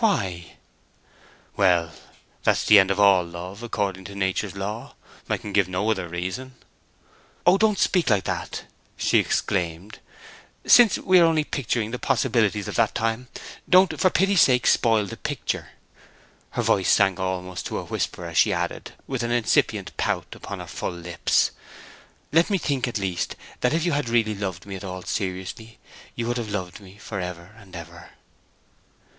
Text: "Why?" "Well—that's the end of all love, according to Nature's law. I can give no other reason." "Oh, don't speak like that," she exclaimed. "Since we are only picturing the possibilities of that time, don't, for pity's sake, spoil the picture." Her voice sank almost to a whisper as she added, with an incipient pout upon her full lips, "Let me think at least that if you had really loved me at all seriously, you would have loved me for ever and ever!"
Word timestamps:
"Why?" 0.00 0.54
"Well—that's 1.58 2.64
the 2.64 2.78
end 2.78 2.90
of 2.90 2.98
all 2.98 3.22
love, 3.22 3.62
according 3.62 4.06
to 4.06 4.14
Nature's 4.14 4.56
law. 4.56 4.94
I 5.28 5.36
can 5.36 5.52
give 5.52 5.68
no 5.68 5.90
other 5.90 6.08
reason." 6.08 6.54
"Oh, 7.44 7.58
don't 7.58 7.78
speak 7.78 8.08
like 8.08 8.24
that," 8.24 8.64
she 8.96 9.18
exclaimed. 9.18 9.98
"Since 10.66 10.96
we 10.96 11.18
are 11.20 11.26
only 11.26 11.44
picturing 11.44 11.90
the 11.90 11.98
possibilities 11.98 12.66
of 12.66 12.76
that 12.76 12.94
time, 12.94 13.28
don't, 13.68 14.00
for 14.00 14.08
pity's 14.08 14.40
sake, 14.40 14.66
spoil 14.66 15.04
the 15.04 15.18
picture." 15.18 15.72
Her 16.52 16.62
voice 16.62 16.88
sank 16.88 17.20
almost 17.20 17.66
to 17.66 17.76
a 17.76 17.84
whisper 17.84 18.24
as 18.24 18.38
she 18.38 18.54
added, 18.54 18.92
with 19.06 19.22
an 19.22 19.32
incipient 19.32 19.94
pout 19.98 20.28
upon 20.34 20.60
her 20.60 20.66
full 20.66 20.92
lips, 20.94 21.50
"Let 22.32 22.48
me 22.48 22.56
think 22.56 22.88
at 22.88 22.96
least 22.96 23.36
that 23.60 23.74
if 23.74 23.84
you 23.84 23.92
had 23.92 24.08
really 24.08 24.34
loved 24.34 24.64
me 24.64 24.76
at 24.76 24.84
all 24.84 25.02
seriously, 25.02 25.78
you 26.16 26.26
would 26.26 26.38
have 26.38 26.48
loved 26.48 26.80
me 26.80 26.96
for 26.96 27.20
ever 27.20 27.54
and 27.60 27.76
ever!" 27.76 28.12